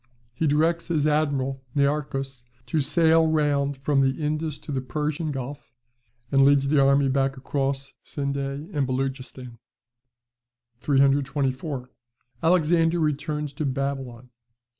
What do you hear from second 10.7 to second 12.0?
324.